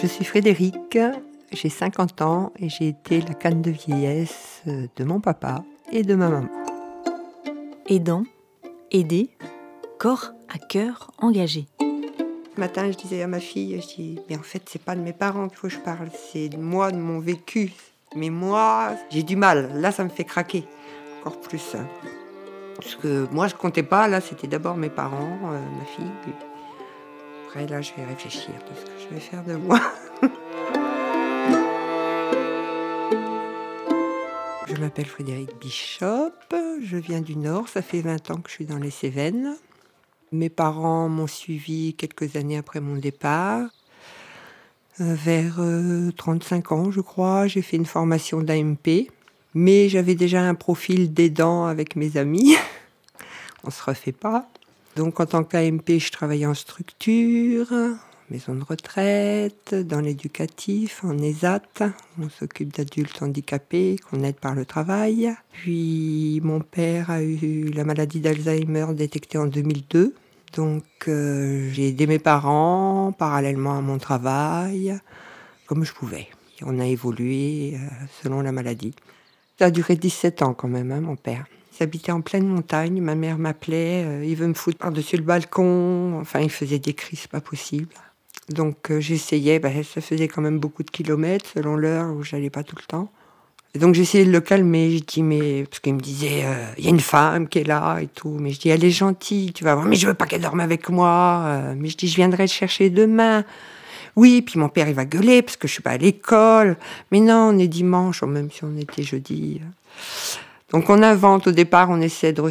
Je 0.00 0.06
suis 0.06 0.24
Frédéric, 0.24 0.98
j'ai 1.52 1.68
50 1.68 2.22
ans 2.22 2.52
et 2.58 2.68
j'ai 2.68 2.88
été 2.88 3.20
la 3.20 3.34
canne 3.34 3.62
de 3.62 3.70
vieillesse 3.70 4.62
de 4.66 5.04
mon 5.04 5.20
papa 5.20 5.64
et 5.92 6.02
de 6.02 6.14
ma 6.14 6.28
maman. 6.28 6.48
Aidant, 7.86 8.24
aider, 8.90 9.30
corps 9.98 10.32
à 10.52 10.58
cœur 10.58 11.10
engagé. 11.18 11.66
Ce 11.80 12.60
matin, 12.60 12.90
je 12.90 12.96
disais 12.96 13.22
à 13.22 13.26
ma 13.26 13.40
fille, 13.40 13.80
je 13.80 13.86
dis, 13.96 14.20
mais 14.28 14.36
en 14.36 14.42
fait, 14.42 14.62
c'est 14.66 14.82
pas 14.82 14.94
de 14.96 15.00
mes 15.00 15.12
parents 15.12 15.48
qu'il 15.48 15.58
faut 15.58 15.68
que 15.68 15.74
je 15.74 15.78
parle, 15.78 16.08
c'est 16.32 16.48
de 16.48 16.56
moi, 16.56 16.90
de 16.90 16.96
mon 16.96 17.18
vécu. 17.18 17.72
Mais 18.14 18.30
moi, 18.30 18.92
j'ai 19.10 19.22
du 19.22 19.36
mal. 19.36 19.70
Là, 19.74 19.92
ça 19.92 20.04
me 20.04 20.08
fait 20.08 20.24
craquer 20.24 20.64
encore 21.20 21.40
plus. 21.40 21.74
hein. 21.74 21.86
Parce 22.76 22.94
que 22.94 23.26
moi, 23.30 23.46
je 23.48 23.54
comptais 23.54 23.82
pas. 23.82 24.08
Là, 24.08 24.20
c'était 24.20 24.46
d'abord 24.46 24.76
mes 24.76 24.88
parents, 24.88 25.38
euh, 25.52 25.60
ma 25.78 25.84
fille. 25.84 26.10
Là, 27.64 27.80
je 27.80 27.92
vais 27.96 28.04
réfléchir 28.04 28.52
de 28.52 28.78
ce 28.78 28.84
que 28.84 28.90
je 29.00 29.14
vais 29.14 29.20
faire 29.20 29.44
de 29.44 29.54
moi. 29.54 29.80
Je 34.68 34.80
m'appelle 34.82 35.06
Frédéric 35.06 35.50
Bishop, 35.58 36.32
je 36.50 36.96
viens 36.96 37.22
du 37.22 37.36
Nord, 37.36 37.68
ça 37.68 37.80
fait 37.80 38.00
20 38.02 38.30
ans 38.30 38.36
que 38.36 38.50
je 38.50 38.56
suis 38.56 38.66
dans 38.66 38.78
les 38.78 38.90
Cévennes. 38.90 39.56
Mes 40.32 40.50
parents 40.50 41.08
m'ont 41.08 41.28
suivi 41.28 41.94
quelques 41.94 42.36
années 42.36 42.58
après 42.58 42.80
mon 42.80 42.96
départ. 42.96 43.68
Euh, 45.00 45.14
vers 45.14 45.60
euh, 45.60 46.10
35 46.16 46.72
ans, 46.72 46.90
je 46.90 47.00
crois, 47.00 47.46
j'ai 47.46 47.62
fait 47.62 47.76
une 47.76 47.86
formation 47.86 48.42
d'AMP, 48.42 49.08
mais 49.54 49.88
j'avais 49.88 50.14
déjà 50.14 50.42
un 50.42 50.54
profil 50.54 51.14
d'aidant 51.14 51.66
avec 51.66 51.96
mes 51.96 52.16
amis. 52.16 52.56
On 53.64 53.70
se 53.70 53.82
refait 53.82 54.12
pas. 54.12 54.48
Donc 54.96 55.20
en 55.20 55.26
tant 55.26 55.44
qu'AMP, 55.44 55.98
je 55.98 56.10
travaillais 56.10 56.46
en 56.46 56.54
structure, 56.54 57.66
maison 58.30 58.54
de 58.54 58.64
retraite, 58.64 59.74
dans 59.74 60.00
l'éducatif, 60.00 61.04
en 61.04 61.18
ESAT. 61.18 61.60
On 62.18 62.30
s'occupe 62.30 62.74
d'adultes 62.74 63.20
handicapés 63.20 63.96
qu'on 63.98 64.24
aide 64.24 64.40
par 64.40 64.54
le 64.54 64.64
travail. 64.64 65.34
Puis 65.52 66.40
mon 66.42 66.60
père 66.60 67.10
a 67.10 67.22
eu 67.22 67.66
la 67.74 67.84
maladie 67.84 68.20
d'Alzheimer 68.20 68.86
détectée 68.94 69.36
en 69.36 69.46
2002. 69.46 70.14
Donc 70.54 70.84
euh, 71.08 71.68
j'ai 71.72 71.88
aidé 71.88 72.06
mes 72.06 72.18
parents 72.18 73.12
parallèlement 73.12 73.76
à 73.76 73.82
mon 73.82 73.98
travail, 73.98 74.98
comme 75.66 75.84
je 75.84 75.92
pouvais. 75.92 76.28
On 76.62 76.80
a 76.80 76.86
évolué 76.86 77.74
euh, 77.74 77.86
selon 78.22 78.40
la 78.40 78.50
maladie. 78.50 78.94
Ça 79.58 79.66
a 79.66 79.70
duré 79.70 79.96
17 79.96 80.40
ans 80.40 80.54
quand 80.54 80.68
même, 80.68 80.90
hein, 80.90 81.02
mon 81.02 81.16
père. 81.16 81.44
Il 81.78 81.82
habitait 81.82 82.12
en 82.12 82.22
pleine 82.22 82.46
montagne, 82.46 83.00
ma 83.02 83.14
mère 83.14 83.38
m'appelait, 83.38 84.04
euh, 84.04 84.24
il 84.24 84.34
veut 84.36 84.46
me 84.46 84.54
foutre 84.54 84.78
par-dessus 84.78 85.16
le 85.16 85.22
balcon. 85.22 86.18
Enfin, 86.20 86.40
il 86.40 86.50
faisait 86.50 86.78
des 86.78 86.94
cris, 86.94 87.16
c'est 87.16 87.30
pas 87.30 87.40
possible. 87.40 87.94
Donc 88.48 88.90
euh, 88.90 89.00
j'essayais, 89.00 89.58
bah, 89.58 89.70
ça 89.82 90.00
faisait 90.00 90.28
quand 90.28 90.40
même 90.40 90.58
beaucoup 90.58 90.82
de 90.82 90.90
kilomètres 90.90 91.50
selon 91.54 91.76
l'heure 91.76 92.14
où 92.14 92.22
j'allais 92.22 92.50
pas 92.50 92.62
tout 92.62 92.76
le 92.76 92.86
temps. 92.86 93.10
Donc 93.74 93.94
j'essayais 93.94 94.24
de 94.24 94.30
le 94.30 94.40
calmer, 94.40 94.96
je 94.96 95.04
dis 95.04 95.22
mais 95.22 95.64
parce 95.64 95.80
qu'il 95.80 95.94
me 95.94 96.00
disait 96.00 96.44
euh, 96.44 96.64
il 96.78 96.84
y 96.84 96.86
a 96.86 96.90
une 96.90 97.00
femme 97.00 97.46
qui 97.46 97.58
est 97.58 97.64
là 97.64 97.98
et 98.00 98.06
tout, 98.06 98.36
mais 98.40 98.52
je 98.52 98.60
dis 98.60 98.68
elle 98.70 98.84
est 98.84 98.90
gentille, 98.90 99.52
tu 99.52 99.64
vas 99.64 99.74
voir, 99.74 99.86
mais 99.86 99.96
je 99.96 100.06
veux 100.06 100.14
pas 100.14 100.24
qu'elle 100.24 100.40
dorme 100.40 100.60
avec 100.60 100.88
moi, 100.88 101.74
mais 101.76 101.88
je 101.88 101.96
dis 101.96 102.08
je 102.08 102.16
viendrai 102.16 102.44
le 102.44 102.48
chercher 102.48 102.88
demain. 102.88 103.44
Oui, 104.14 104.40
puis 104.40 104.58
mon 104.58 104.70
père 104.70 104.88
il 104.88 104.94
va 104.94 105.04
gueuler 105.04 105.42
parce 105.42 105.58
que 105.58 105.68
je 105.68 105.74
suis 105.74 105.82
pas 105.82 105.90
à 105.90 105.98
l'école. 105.98 106.78
Mais 107.12 107.20
non, 107.20 107.50
on 107.52 107.58
est 107.58 107.68
dimanche, 107.68 108.22
ou 108.22 108.26
même 108.26 108.50
si 108.50 108.64
on 108.64 108.74
était 108.78 109.02
jeudi. 109.02 109.60
Donc 110.70 110.90
on 110.90 111.02
invente 111.02 111.46
au 111.46 111.52
départ, 111.52 111.90
on 111.90 112.00
essaie 112.00 112.32
de, 112.32 112.42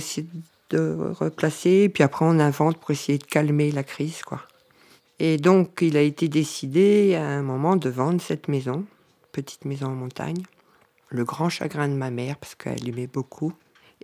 de 0.69 0.97
replacer, 1.19 1.89
puis 1.89 2.03
après 2.03 2.25
on 2.25 2.39
invente 2.39 2.77
pour 2.77 2.91
essayer 2.91 3.17
de 3.17 3.25
calmer 3.25 3.72
la 3.72 3.83
crise 3.83 4.22
quoi. 4.22 4.41
Et 5.19 5.38
donc, 5.38 5.80
il 5.81 5.95
a 5.97 6.02
été 6.02 6.27
décidé 6.27 7.16
à 7.16 7.25
un 7.25 7.41
moment 7.41 7.77
de 7.77 7.89
vendre 7.89 8.22
cette 8.22 8.47
maison, 8.47 8.85
petite 9.31 9.66
maison 9.66 9.88
en 9.88 9.95
montagne. 9.95 10.44
Le 11.09 11.23
grand 11.23 11.50
chagrin 11.50 11.88
de 11.88 11.94
ma 11.94 12.12
mère, 12.12 12.38
parce 12.38 12.56
qu'elle 12.56 12.88
aimait 12.88 13.07
beaucoup. 13.07 13.53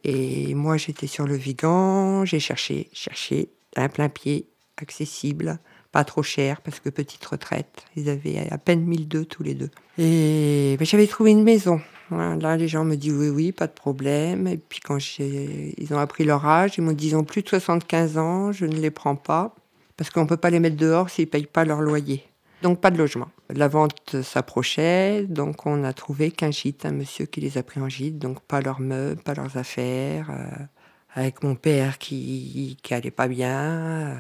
Et 0.03 0.53
moi, 0.55 0.77
j'étais 0.77 1.07
sur 1.07 1.25
le 1.25 1.35
Vigan, 1.35 2.23
j'ai 2.23 2.39
cherché, 2.39 2.89
cherché, 2.93 3.49
un 3.75 3.89
plein 3.89 4.07
pied, 4.07 4.47
accessible, 4.77 5.59
pas 5.91 6.05
trop 6.05 6.23
cher, 6.23 6.61
parce 6.61 6.79
que 6.79 6.89
petite 6.89 7.25
retraite. 7.25 7.83
Ils 7.97 8.09
avaient 8.09 8.47
à 8.49 8.57
peine 8.57 8.85
1002 8.85 9.25
tous 9.25 9.43
les 9.43 9.53
deux. 9.53 9.69
Et 9.97 10.77
ben, 10.79 10.85
j'avais 10.85 11.07
trouvé 11.07 11.31
une 11.31 11.43
maison. 11.43 11.81
Là, 12.11 12.57
les 12.57 12.67
gens 12.67 12.83
me 12.83 12.95
disent 12.95 13.13
oui, 13.13 13.29
oui, 13.29 13.51
pas 13.51 13.67
de 13.67 13.73
problème. 13.73 14.47
Et 14.47 14.57
puis, 14.57 14.79
quand 14.79 14.97
ils 15.19 15.87
ont 15.91 15.99
appris 15.99 16.23
leur 16.23 16.45
âge, 16.45 16.73
ils 16.77 16.81
m'ont 16.81 16.91
dit 16.91 17.09
ils 17.09 17.15
ont 17.15 17.23
plus 17.23 17.41
de 17.41 17.49
75 17.49 18.17
ans, 18.17 18.51
je 18.51 18.65
ne 18.65 18.75
les 18.75 18.91
prends 18.91 19.15
pas 19.15 19.55
parce 20.01 20.09
qu'on 20.09 20.23
ne 20.23 20.27
peut 20.27 20.37
pas 20.37 20.49
les 20.49 20.59
mettre 20.59 20.77
dehors 20.77 21.11
s'ils 21.11 21.25
ne 21.25 21.29
payent 21.29 21.45
pas 21.45 21.63
leur 21.63 21.79
loyer. 21.79 22.23
Donc 22.63 22.81
pas 22.81 22.89
de 22.89 22.97
logement. 22.97 23.29
La 23.49 23.67
vente 23.67 24.21
s'approchait, 24.23 25.25
donc 25.27 25.65
on 25.67 25.83
a 25.83 25.93
trouvé 25.93 26.31
qu'un 26.31 26.49
gîte, 26.49 26.85
un 26.87 26.91
monsieur 26.91 27.27
qui 27.27 27.39
les 27.39 27.59
a 27.59 27.63
pris 27.63 27.79
en 27.79 27.87
gîte, 27.87 28.17
donc 28.17 28.39
pas 28.41 28.61
leurs 28.61 28.79
meubles, 28.79 29.21
pas 29.21 29.35
leurs 29.35 29.57
affaires, 29.57 30.31
euh, 30.31 30.65
avec 31.13 31.43
mon 31.43 31.53
père 31.53 31.97
qui, 31.97 32.77
qui 32.81 33.11
pas 33.11 33.27
bien. 33.27 34.17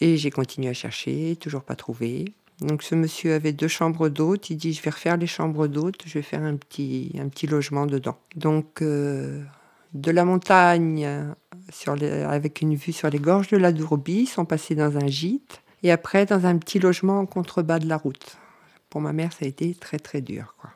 et 0.00 0.16
j'ai 0.16 0.30
continué 0.30 0.68
à 0.68 0.72
chercher, 0.72 1.34
toujours 1.34 1.62
pas 1.62 1.74
trouvé. 1.74 2.34
Donc 2.60 2.82
ce 2.82 2.94
monsieur 2.94 3.34
avait 3.34 3.52
deux 3.52 3.68
chambres 3.68 4.08
d'hôtes, 4.08 4.50
il 4.50 4.56
dit 4.56 4.72
je 4.72 4.82
vais 4.82 4.90
refaire 4.90 5.16
les 5.16 5.26
chambres 5.26 5.68
d'hôtes, 5.68 6.02
je 6.06 6.14
vais 6.14 6.22
faire 6.22 6.42
un 6.42 6.56
petit, 6.56 7.12
un 7.18 7.28
petit 7.28 7.46
logement 7.46 7.86
dedans. 7.86 8.18
Donc 8.34 8.82
euh, 8.82 9.42
de 9.94 10.10
la 10.10 10.24
montagne 10.24 11.08
avec 12.26 12.60
une 12.60 12.74
vue 12.74 12.92
sur 12.92 13.10
les 13.10 13.18
gorges 13.18 13.48
de 13.48 13.56
la 13.56 13.72
Dourbie, 13.72 14.26
sont 14.26 14.44
passés 14.44 14.74
dans 14.74 14.96
un 14.96 15.06
gîte 15.06 15.62
et 15.82 15.92
après 15.92 16.26
dans 16.26 16.46
un 16.46 16.58
petit 16.58 16.78
logement 16.78 17.20
en 17.20 17.26
contrebas 17.26 17.78
de 17.78 17.86
la 17.86 17.96
route. 17.96 18.36
Pour 18.90 19.00
ma 19.00 19.12
mère, 19.12 19.32
ça 19.32 19.44
a 19.44 19.48
été 19.48 19.74
très 19.74 19.98
très 19.98 20.20
dur. 20.20 20.54
Quoi. 20.60 20.70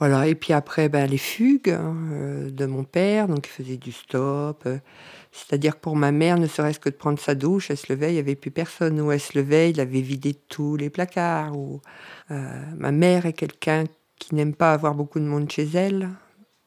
Voilà, 0.00 0.26
et 0.26 0.34
puis 0.34 0.54
après, 0.54 0.88
ben, 0.88 1.06
les 1.06 1.18
fugues 1.18 1.70
hein, 1.70 1.94
euh, 2.12 2.50
de 2.50 2.64
mon 2.64 2.84
père, 2.84 3.28
donc 3.28 3.46
il 3.46 3.50
faisait 3.50 3.76
du 3.76 3.92
stop. 3.92 4.62
euh, 4.64 4.78
C'est-à-dire 5.32 5.76
pour 5.76 5.94
ma 5.94 6.10
mère, 6.10 6.38
ne 6.38 6.46
serait-ce 6.46 6.80
que 6.80 6.88
de 6.88 6.94
prendre 6.94 7.18
sa 7.18 7.34
douche, 7.34 7.70
elle 7.70 7.76
se 7.76 7.92
levait, 7.92 8.10
il 8.10 8.14
n'y 8.14 8.18
avait 8.18 8.34
plus 8.34 8.50
personne. 8.50 9.00
Ou 9.00 9.12
elle 9.12 9.20
se 9.20 9.38
levait, 9.38 9.70
il 9.70 9.80
avait 9.80 10.00
vidé 10.00 10.34
tous 10.34 10.76
les 10.76 10.90
placards. 10.90 11.56
Ou, 11.56 11.80
euh, 12.30 12.62
ma 12.76 12.90
mère 12.90 13.26
est 13.26 13.32
quelqu'un 13.32 13.84
qui 14.18 14.34
n'aime 14.34 14.54
pas 14.54 14.72
avoir 14.72 14.94
beaucoup 14.94 15.20
de 15.20 15.24
monde 15.24 15.50
chez 15.50 15.68
elle. 15.74 16.10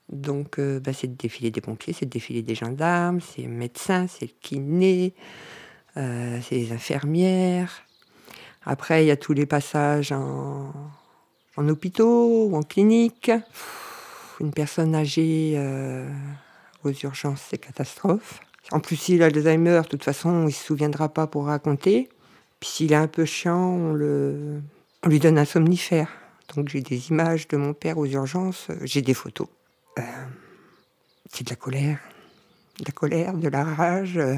Donc, 0.10 0.60
euh, 0.60 0.80
bah, 0.80 0.94
c'est 0.94 1.08
de 1.08 1.16
défiler 1.16 1.52
des 1.52 1.62
pompiers, 1.62 1.94
c'est 1.94 2.06
de 2.06 2.10
défiler 2.10 2.42
des 2.42 2.56
gendarmes, 2.56 3.20
c'est 3.20 3.44
le 3.44 3.50
médecin, 3.50 4.08
c'est 4.08 4.26
le 4.26 4.34
kiné, 4.40 5.14
euh, 5.98 6.40
c'est 6.42 6.56
les 6.56 6.72
infirmières. 6.72 7.84
Après, 8.66 9.04
il 9.04 9.08
y 9.08 9.12
a 9.12 9.18
tous 9.18 9.34
les 9.34 9.46
passages 9.46 10.14
en, 10.14 10.72
en 11.58 11.70
hôpitaux 11.70 12.48
ou 12.48 12.56
en 12.56 12.64
clinique. 12.64 13.32
Une 14.40 14.52
personne 14.52 14.96
âgée 14.96 15.60
aux 16.84 16.92
urgences, 16.92 17.48
c'est 17.50 17.58
catastrophe. 17.58 18.40
En 18.72 18.80
plus, 18.80 18.96
s'il 18.96 19.22
a 19.24 19.28
Alzheimer, 19.28 19.82
de 19.84 19.88
toute 19.88 20.04
façon, 20.04 20.48
il 20.48 20.54
se 20.54 20.64
souviendra 20.64 21.10
pas 21.10 21.28
pour 21.28 21.46
raconter. 21.46 22.10
Puis 22.60 22.70
s'il 22.70 22.94
est 22.94 22.96
un 22.96 23.08
peu 23.08 23.26
chiant, 23.26 23.60
on, 23.60 23.94
le, 23.94 24.62
on 25.04 25.10
lui 25.10 25.20
donne 25.20 25.38
un 25.38 25.46
somnifère. 25.46 26.08
Donc 26.56 26.70
j'ai 26.70 26.82
des 26.82 27.10
images 27.10 27.48
de 27.48 27.58
mon 27.58 27.74
père 27.74 27.98
aux 27.98 28.06
urgences, 28.06 28.68
j'ai 28.84 29.02
des 29.02 29.14
photos. 29.14 29.48
Euh, 30.00 30.02
c'est 31.32 31.44
de 31.46 31.50
la 31.50 31.56
colère. 31.56 32.00
De 32.80 32.86
la 32.86 32.92
colère, 32.92 33.34
de 33.34 33.48
la 33.50 33.64
rage. 33.64 34.18
euh, 34.18 34.36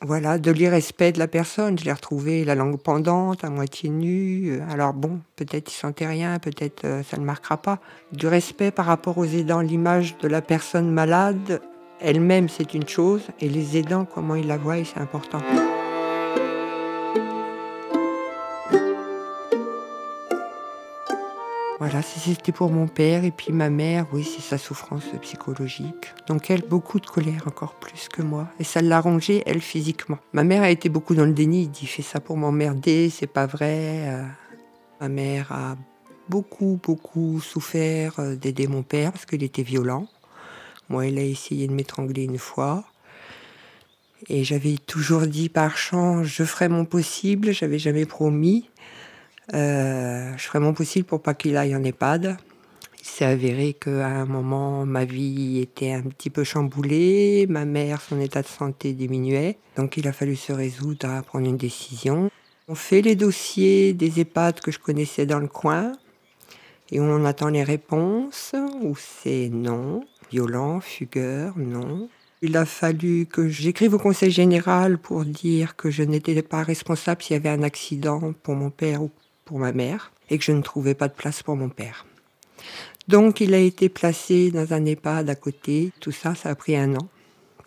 voilà, 0.00 0.38
de 0.38 0.50
l'irrespect 0.50 1.12
de 1.12 1.18
la 1.18 1.28
personne. 1.28 1.78
Je 1.78 1.84
l'ai 1.84 1.92
retrouvé 1.92 2.44
la 2.44 2.54
langue 2.54 2.78
pendante, 2.78 3.42
à 3.42 3.50
moitié 3.50 3.88
nue. 3.88 4.60
Alors 4.68 4.92
bon, 4.92 5.20
peut-être 5.36 5.72
il 5.72 5.74
sentait 5.74 6.06
rien, 6.06 6.38
peut-être 6.38 6.84
euh, 6.84 7.02
ça 7.02 7.16
ne 7.16 7.24
marquera 7.24 7.56
pas. 7.56 7.80
Du 8.12 8.26
respect 8.26 8.70
par 8.70 8.86
rapport 8.86 9.18
aux 9.18 9.24
aidants, 9.24 9.60
l'image 9.60 10.18
de 10.18 10.28
la 10.28 10.42
personne 10.42 10.90
malade, 10.90 11.62
elle-même 12.04 12.48
c'est 12.48 12.74
une 12.74 12.88
chose, 12.88 13.22
et 13.40 13.48
les 13.48 13.76
aidants, 13.76 14.04
comment 14.04 14.34
ils 14.34 14.46
la 14.46 14.58
voient, 14.58 14.84
c'est 14.84 15.00
important. 15.00 15.40
Voilà, 21.80 22.00
c'était 22.02 22.52
pour 22.52 22.70
mon 22.70 22.86
père 22.86 23.24
et 23.24 23.30
puis 23.30 23.52
ma 23.52 23.68
mère, 23.68 24.06
oui, 24.12 24.24
c'est 24.24 24.40
sa 24.40 24.56
souffrance 24.56 25.04
psychologique. 25.20 26.14
Donc 26.26 26.50
elle, 26.50 26.62
beaucoup 26.62 26.98
de 26.98 27.06
colère, 27.06 27.42
encore 27.46 27.74
plus 27.74 28.08
que 28.08 28.22
moi. 28.22 28.48
Et 28.58 28.64
ça 28.64 28.80
l'a 28.80 29.00
rongée, 29.00 29.42
elle, 29.44 29.60
physiquement. 29.60 30.18
Ma 30.32 30.44
mère 30.44 30.62
a 30.62 30.70
été 30.70 30.88
beaucoup 30.88 31.14
dans 31.14 31.26
le 31.26 31.32
déni, 31.32 31.62
il 31.62 31.70
dit, 31.70 31.86
fais 31.86 32.02
ça 32.02 32.20
pour 32.20 32.38
m'emmerder, 32.38 33.10
c'est 33.10 33.26
pas 33.26 33.46
vrai. 33.46 34.08
Euh, 34.08 34.24
Ma 35.00 35.08
mère 35.08 35.52
a 35.52 35.76
beaucoup, 36.28 36.78
beaucoup 36.82 37.40
souffert 37.40 38.18
euh, 38.18 38.36
d'aider 38.36 38.66
mon 38.68 38.82
père 38.82 39.12
parce 39.12 39.26
qu'il 39.26 39.42
était 39.42 39.62
violent. 39.62 40.06
Moi, 40.88 41.06
elle 41.06 41.18
a 41.18 41.22
essayé 41.22 41.66
de 41.66 41.72
m'étrangler 41.72 42.24
une 42.24 42.38
fois. 42.38 42.84
Et 44.28 44.44
j'avais 44.44 44.76
toujours 44.86 45.26
dit 45.26 45.48
par 45.48 45.76
chant, 45.76 46.24
je 46.24 46.44
ferai 46.44 46.68
mon 46.68 46.84
possible, 46.84 47.52
j'avais 47.52 47.78
jamais 47.78 48.06
promis. 48.06 48.70
Euh, 49.52 50.32
je 50.36 50.42
ferai 50.42 50.60
mon 50.60 50.72
possible 50.72 51.04
pour 51.04 51.20
pas 51.20 51.34
qu'il 51.34 51.56
aille 51.56 51.76
en 51.76 51.84
EHPAD. 51.84 52.36
Il 53.00 53.06
s'est 53.06 53.26
avéré 53.26 53.74
qu'à 53.74 54.06
un 54.06 54.24
moment, 54.24 54.86
ma 54.86 55.04
vie 55.04 55.58
était 55.58 55.92
un 55.92 56.02
petit 56.02 56.30
peu 56.30 56.42
chamboulée, 56.42 57.46
ma 57.50 57.66
mère, 57.66 58.00
son 58.00 58.18
état 58.18 58.40
de 58.40 58.46
santé 58.46 58.94
diminuait, 58.94 59.58
donc 59.76 59.98
il 59.98 60.08
a 60.08 60.12
fallu 60.12 60.36
se 60.36 60.54
résoudre 60.54 61.10
à 61.10 61.22
prendre 61.22 61.46
une 61.46 61.58
décision. 61.58 62.30
On 62.66 62.74
fait 62.74 63.02
les 63.02 63.14
dossiers 63.14 63.92
des 63.92 64.20
EHPAD 64.20 64.60
que 64.60 64.70
je 64.70 64.78
connaissais 64.78 65.26
dans 65.26 65.38
le 65.38 65.48
coin 65.48 65.92
et 66.90 66.98
on 66.98 67.24
attend 67.26 67.48
les 67.48 67.62
réponses 67.62 68.54
où 68.80 68.94
c'est 68.96 69.50
non, 69.52 70.02
violent, 70.34 70.80
fugueur, 70.80 71.54
non. 71.56 72.08
Il 72.42 72.56
a 72.56 72.64
fallu 72.64 73.26
que 73.26 73.48
j'écrive 73.48 73.94
au 73.94 73.98
conseil 73.98 74.32
général 74.32 74.98
pour 74.98 75.24
dire 75.24 75.76
que 75.76 75.90
je 75.90 76.02
n'étais 76.02 76.42
pas 76.42 76.64
responsable 76.64 77.22
s'il 77.22 77.34
y 77.34 77.36
avait 77.36 77.50
un 77.50 77.62
accident 77.62 78.34
pour 78.42 78.56
mon 78.56 78.70
père 78.70 79.00
ou 79.04 79.10
pour 79.44 79.60
ma 79.60 79.72
mère 79.72 80.10
et 80.30 80.38
que 80.38 80.44
je 80.44 80.50
ne 80.50 80.60
trouvais 80.60 80.94
pas 80.94 81.06
de 81.06 81.14
place 81.14 81.44
pour 81.44 81.54
mon 81.54 81.68
père. 81.68 82.04
Donc 83.06 83.40
il 83.40 83.54
a 83.54 83.58
été 83.58 83.88
placé 83.88 84.50
dans 84.50 84.72
un 84.72 84.84
EHPAD 84.84 85.30
à 85.30 85.36
côté. 85.36 85.92
Tout 86.00 86.10
ça, 86.10 86.34
ça 86.34 86.50
a 86.50 86.54
pris 86.56 86.76
un 86.76 86.96
an. 86.96 87.08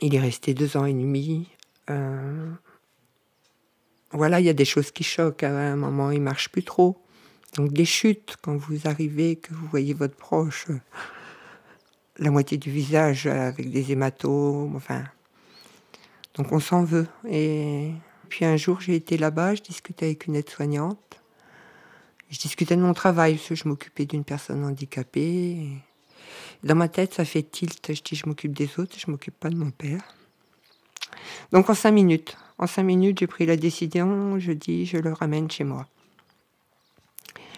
Il 0.02 0.14
est 0.14 0.20
resté 0.20 0.54
deux 0.54 0.76
ans 0.76 0.86
et 0.86 0.94
demi. 0.94 1.48
Euh, 1.90 2.52
voilà, 4.12 4.42
il 4.42 4.46
y 4.46 4.50
a 4.50 4.60
des 4.64 4.66
choses 4.66 4.92
qui 4.92 5.06
choquent. 5.06 5.44
À 5.44 5.52
un 5.52 5.78
moment, 5.78 6.12
il 6.12 6.22
marche 6.22 6.50
plus 6.50 6.64
trop. 6.64 6.98
Donc 7.56 7.72
des 7.72 7.86
chutes 7.86 8.36
quand 8.42 8.58
vous 8.58 8.88
arrivez, 8.88 9.38
que 9.38 9.54
vous 9.54 9.68
voyez 9.68 9.94
votre 9.94 10.18
proche 10.18 10.68
la 12.20 12.32
moitié 12.32 12.58
du 12.58 12.72
visage 12.72 13.28
avec 13.28 13.70
des 13.70 13.92
hématomes, 13.92 14.76
enfin. 14.76 15.04
Donc 16.36 16.52
on 16.52 16.60
s'en 16.60 16.84
veut. 16.84 17.08
Et 17.30 17.92
puis 18.30 18.46
un 18.46 18.58
jour, 18.58 18.82
j'ai 18.82 18.96
été 18.96 19.18
là-bas, 19.18 19.56
je 19.56 19.62
discutais 19.62 20.06
avec 20.06 20.28
une 20.28 20.36
aide-soignante. 20.36 21.20
Je 22.30 22.40
discutais 22.40 22.76
de 22.76 22.82
mon 22.82 22.94
travail, 22.94 23.36
parce 23.36 23.48
que 23.48 23.56
je 23.56 23.68
m'occupais 23.68 24.06
d'une 24.06 24.26
personne 24.26 24.66
handicapée. 24.66 25.70
Dans 26.64 26.76
ma 26.76 26.90
tête, 26.90 27.14
ça 27.14 27.24
fait 27.24 27.44
tilt. 27.44 27.94
Je 27.94 28.02
dis, 28.02 28.16
je 28.16 28.28
m'occupe 28.28 28.54
des 28.54 28.70
autres, 28.80 28.98
je 28.98 29.10
m'occupe 29.10 29.40
pas 29.40 29.50
de 29.50 29.56
mon 29.56 29.72
père. 29.72 30.02
Donc 31.52 31.70
en 31.70 31.74
cinq 31.74 31.92
minutes, 31.92 32.38
en 32.58 32.68
cinq 32.68 32.84
minutes, 32.84 33.20
j'ai 33.20 33.28
pris 33.28 33.46
la 33.46 33.56
décision. 33.56 34.40
Je 34.40 34.52
dis, 34.52 34.86
je 34.86 34.98
le 34.98 35.14
ramène 35.14 35.50
chez 35.50 35.64
moi. 35.64 35.88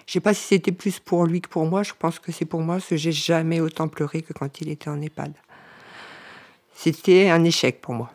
Je 0.09 0.13
sais 0.13 0.21
pas 0.21 0.33
si 0.33 0.41
c'était 0.41 0.71
plus 0.71 0.97
pour 0.97 1.27
lui 1.27 1.39
que 1.39 1.50
pour 1.50 1.67
moi. 1.67 1.83
Je 1.83 1.94
pense 1.94 2.17
que 2.17 2.31
c'est 2.31 2.45
pour 2.45 2.61
moi, 2.61 2.77
parce 2.77 2.88
que 2.88 2.95
j'ai 2.95 3.11
jamais 3.11 3.61
autant 3.61 3.88
pleuré 3.88 4.23
que 4.23 4.33
quand 4.33 4.59
il 4.59 4.69
était 4.69 4.89
en 4.89 5.00
EHPAD. 5.00 5.33
C'était 6.73 7.29
un 7.29 7.44
échec 7.44 7.79
pour 7.79 7.94
moi. 7.94 8.11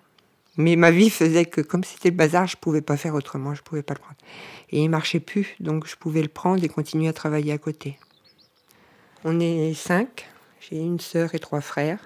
Mais 0.57 0.75
ma 0.75 0.91
vie 0.91 1.09
faisait 1.09 1.45
que, 1.45 1.61
comme 1.61 1.85
c'était 1.85 2.11
le 2.11 2.17
bazar, 2.17 2.49
je 2.49 2.57
pouvais 2.57 2.81
pas 2.81 2.97
faire 2.97 3.15
autrement, 3.15 3.55
je 3.55 3.63
pouvais 3.63 3.85
pas 3.85 3.95
le 3.95 4.01
prendre. 4.01 4.17
Et 4.71 4.83
il 4.83 4.89
marchait 4.89 5.21
plus, 5.21 5.55
donc 5.61 5.87
je 5.87 5.95
pouvais 5.95 6.23
le 6.23 6.27
prendre 6.27 6.65
et 6.65 6.69
continuer 6.69 7.07
à 7.07 7.13
travailler 7.13 7.53
à 7.53 7.59
côté. 7.59 7.97
On 9.23 9.39
est 9.39 9.73
cinq. 9.75 10.29
J'ai 10.59 10.79
une 10.79 10.99
sœur 10.99 11.33
et 11.37 11.39
trois 11.39 11.61
frères. 11.61 12.01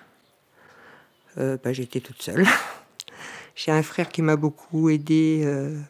Euh, 1.39 1.57
bah, 1.65 1.73
j'étais 1.73 2.01
toute 2.01 2.21
seule. 2.21 2.45
J'ai 3.55 3.73
un 3.73 3.83
frère 3.83 4.11
qui 4.11 4.21
m'a 4.21 4.37
beaucoup 4.37 4.91
aidé 4.91 5.45
euh, 5.47 5.81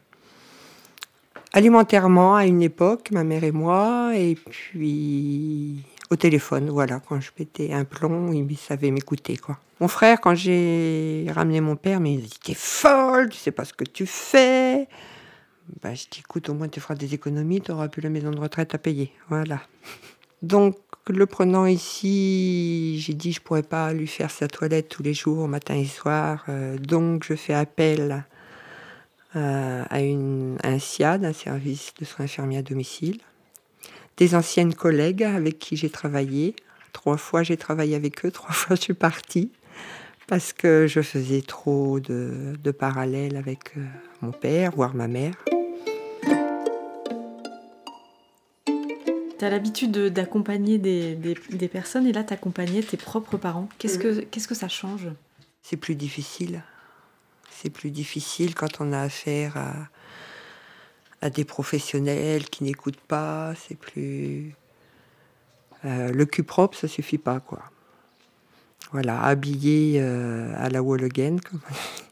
alimentairement 1.58 2.36
à 2.36 2.46
une 2.46 2.62
époque, 2.62 3.10
ma 3.10 3.24
mère 3.24 3.42
et 3.42 3.50
moi, 3.50 4.12
et 4.14 4.36
puis 4.36 5.82
au 6.08 6.14
téléphone, 6.14 6.70
voilà, 6.70 7.00
quand 7.00 7.20
je 7.20 7.32
pétais 7.32 7.72
un 7.72 7.84
plomb, 7.84 8.32
il 8.32 8.56
savait 8.56 8.92
m'écouter, 8.92 9.36
quoi. 9.36 9.58
Mon 9.80 9.88
frère, 9.88 10.20
quand 10.20 10.36
j'ai 10.36 11.26
ramené 11.34 11.60
mon 11.60 11.74
père, 11.74 11.98
mais 11.98 12.14
il 12.14 12.22
dit 12.22 12.38
T'es 12.42 12.54
folle, 12.54 13.30
tu 13.30 13.38
sais 13.38 13.50
pas 13.50 13.64
ce 13.64 13.72
que 13.72 13.82
tu 13.82 14.06
fais. 14.06 14.86
Bah, 15.82 15.94
je 15.94 16.04
dis 16.08 16.20
Écoute, 16.20 16.48
au 16.48 16.54
moins 16.54 16.68
tu 16.68 16.78
feras 16.78 16.94
des 16.94 17.12
économies, 17.14 17.60
tu 17.60 17.72
auras 17.72 17.88
plus 17.88 18.02
la 18.02 18.10
maison 18.10 18.30
de 18.30 18.38
retraite 18.38 18.74
à 18.76 18.78
payer. 18.78 19.12
Voilà. 19.28 19.60
Donc, 20.42 20.76
le 21.08 21.26
prenant 21.26 21.66
ici, 21.66 23.00
j'ai 23.00 23.14
dit 23.14 23.32
Je 23.32 23.40
pourrais 23.40 23.64
pas 23.64 23.92
lui 23.92 24.06
faire 24.06 24.30
sa 24.30 24.46
toilette 24.46 24.88
tous 24.88 25.02
les 25.02 25.14
jours, 25.14 25.48
matin 25.48 25.74
et 25.74 25.86
soir. 25.86 26.44
Euh, 26.48 26.78
donc, 26.78 27.24
je 27.24 27.34
fais 27.34 27.54
appel 27.54 28.24
euh, 29.36 29.84
à, 29.90 30.00
une, 30.00 30.56
un 30.64 30.78
SIAD, 30.78 31.24
un 31.24 31.34
service 31.34 31.92
de 31.98 32.04
soins 32.06 32.24
infirmiers 32.24 32.58
à 32.58 32.62
domicile. 32.62 33.18
Des 34.16 34.34
anciennes 34.34 34.74
collègues 34.74 35.22
avec 35.22 35.58
qui 35.58 35.76
j'ai 35.76 35.90
travaillé. 35.90 36.56
Trois 36.94 37.18
fois 37.18 37.42
j'ai 37.42 37.58
travaillé 37.58 37.94
avec 37.94 38.24
eux, 38.24 38.30
trois 38.30 38.52
fois 38.54 38.74
je 38.74 38.80
suis 38.80 38.94
partie 38.94 39.52
parce 40.26 40.52
que 40.52 40.86
je 40.86 41.00
faisais 41.00 41.42
trop 41.42 42.00
de, 42.00 42.54
de 42.62 42.70
parallèles 42.70 43.36
avec 43.36 43.76
euh, 43.76 43.84
mon 44.22 44.30
père, 44.30 44.72
voire 44.72 44.94
ma 44.94 45.08
mère. 45.08 45.34
Tu 49.38 49.44
as 49.44 49.50
l'habitude 49.50 49.92
d'accompagner 49.92 50.78
des, 50.78 51.14
des, 51.14 51.36
des, 51.50 51.68
personnes 51.68 52.06
et 52.06 52.12
là 52.12 52.24
tu 52.24 52.32
accompagnais 52.32 52.82
tes 52.82 52.96
propres 52.96 53.36
parents. 53.36 53.68
Qu'est-ce 53.78 53.98
que, 53.98 54.20
qu'est-ce 54.20 54.48
que 54.48 54.54
ça 54.54 54.68
change? 54.68 55.08
C'est 55.62 55.76
plus 55.76 55.94
difficile 55.94 56.62
c'est 57.60 57.70
plus 57.70 57.90
difficile 57.90 58.54
quand 58.54 58.80
on 58.80 58.92
a 58.92 59.00
affaire 59.00 59.56
à, 61.22 61.30
des 61.30 61.44
professionnels 61.44 62.48
qui 62.48 62.62
n'écoutent 62.62 63.00
pas. 63.00 63.52
C'est 63.56 63.76
plus. 63.76 64.54
Euh, 65.84 66.12
le 66.12 66.24
cul 66.24 66.44
propre, 66.44 66.76
ça 66.76 66.86
suffit 66.86 67.18
pas, 67.18 67.40
quoi. 67.40 67.62
Voilà, 68.92 69.22
habillé 69.22 69.98
euh, 70.00 70.54
à 70.56 70.68
la 70.70 70.82
wall 70.82 71.04
again. 71.04 71.36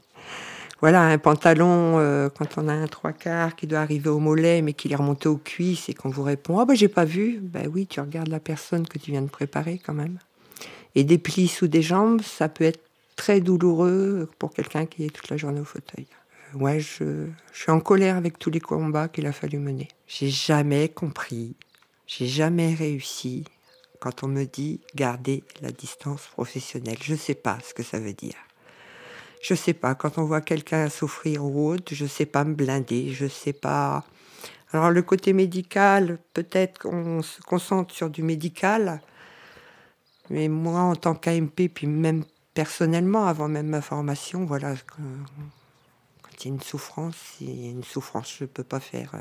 voilà, 0.81 1.03
un 1.03 1.19
pantalon, 1.19 1.99
euh, 1.99 2.29
quand 2.29 2.59
on 2.59 2.69
a 2.69 2.73
un 2.73 2.87
trois 2.87 3.13
quarts 3.13 3.55
qui 3.55 3.67
doit 3.67 3.81
arriver 3.81 4.11
au 4.11 4.19
mollet, 4.19 4.63
mais 4.63 4.73
qui 4.73 4.93
est 4.93 4.97
remonté 4.97 5.29
aux 5.29 5.39
cuisses 5.39 5.89
et 5.89 5.95
qu'on 5.95 6.11
vous 6.11 6.25
répond 6.25 6.59
Ah, 6.59 6.65
ben 6.65 6.75
j'ai 6.75 6.89
pas 6.89 7.05
vu. 7.05 7.39
Ben 7.41 7.71
oui, 7.73 7.87
tu 7.87 8.01
regardes 8.01 8.29
la 8.29 8.41
personne 8.41 8.87
que 8.87 8.99
tu 8.99 9.13
viens 9.13 9.23
de 9.23 9.31
préparer 9.31 9.81
quand 9.85 9.95
même. 9.95 10.19
Et 10.97 11.05
des 11.05 11.19
plis 11.19 11.49
sous 11.49 11.69
des 11.69 11.83
jambes, 11.83 12.21
ça 12.23 12.49
peut 12.49 12.65
être 12.65 12.86
très 13.17 13.41
douloureux 13.41 14.29
pour 14.39 14.53
quelqu'un 14.53 14.87
qui 14.87 15.05
est 15.05 15.11
toute 15.11 15.31
la 15.31 15.37
journée 15.37 15.61
au 15.61 15.65
fauteuil. 15.65 16.07
Euh, 16.55 16.59
ouais, 16.59 16.81
je, 16.81 17.27
je 17.53 17.63
suis 17.63 17.73
en 17.73 17.81
colère 17.81 18.17
avec 18.17 18.39
tous 18.39 18.51
les 18.51 18.61
combats 18.61 19.09
qu'il 19.09 19.27
a 19.27 19.33
fallu 19.33 19.59
mener. 19.59 19.89
J'ai 20.07 20.29
jamais 20.29 20.89
compris, 20.89 21.57
j'ai 22.07 22.27
jamais 22.27 22.75
réussi 22.75 23.45
quand 23.99 24.23
on 24.23 24.29
me 24.29 24.45
dit 24.45 24.81
garder 24.95 25.43
la 25.63 25.71
distance 25.71 26.27
professionnelle. 26.29 26.99
Je 27.03 27.15
sais 27.15 27.35
pas 27.35 27.59
ce 27.67 27.75
que 27.75 27.83
ça 27.83 27.99
veut 27.99 28.13
dire. 28.13 28.37
Je 29.43 29.55
sais 29.55 29.75
pas. 29.75 29.95
Quand 29.95 30.19
on 30.19 30.25
voit 30.25 30.41
quelqu'un 30.41 30.89
souffrir 30.89 31.45
ou 31.45 31.71
autre, 31.71 31.95
je 31.95 32.07
sais 32.07 32.27
pas 32.27 32.45
me 32.45 32.55
blinder. 32.55 33.13
Je 33.13 33.27
sais 33.27 33.53
pas. 33.53 34.05
Alors 34.73 34.91
le 34.91 35.03
côté 35.03 35.33
médical, 35.33 36.19
peut-être 36.35 36.79
qu'on 36.79 37.23
se 37.23 37.41
concentre 37.43 37.95
sur 37.95 38.11
du 38.11 38.23
médical, 38.23 39.01
mais 40.31 40.49
moi 40.49 40.81
en 40.81 40.97
tant 40.97 41.15
qu'AMP, 41.15 41.69
puis 41.73 41.87
même 41.87 42.25
personnellement, 42.57 43.27
avant 43.27 43.49
même 43.49 43.67
ma 43.67 43.83
formation, 43.83 44.47
voilà, 44.47 44.75
quand 46.23 46.33
il 46.41 46.49
y 46.49 46.51
a 46.51 46.55
une 46.55 46.63
souffrance, 46.63 47.17
il 47.43 47.67
y 47.67 47.69
a 47.69 47.71
une 47.71 47.85
souffrance, 47.85 48.35
je 48.39 48.45
ne 48.45 48.49
peux 48.49 48.65
pas 48.65 48.81
faire. 48.81 49.15
Euh. 49.15 49.19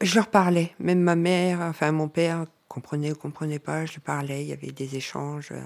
Je 0.00 0.14
leur 0.14 0.28
parlais, 0.28 0.72
même 0.80 1.00
ma 1.00 1.14
mère, 1.14 1.60
enfin 1.60 1.92
mon 1.92 2.08
père, 2.08 2.46
comprenait 2.68 3.12
ou 3.12 3.16
comprenait 3.16 3.58
pas, 3.58 3.84
je 3.84 3.98
parlais, 4.00 4.42
il 4.42 4.48
y 4.48 4.54
avait 4.54 4.72
des 4.72 4.96
échanges. 4.96 5.50
Euh. 5.52 5.60